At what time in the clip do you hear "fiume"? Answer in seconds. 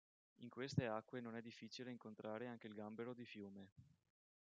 3.23-3.69